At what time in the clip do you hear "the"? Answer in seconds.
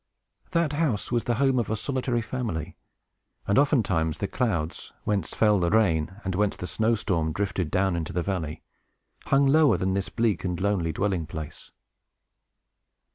1.25-1.35, 4.17-4.27, 5.59-5.69, 6.57-6.65, 8.11-8.23